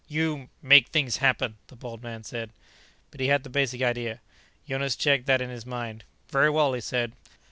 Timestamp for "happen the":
1.17-1.75